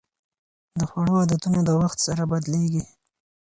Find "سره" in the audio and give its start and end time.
2.07-2.23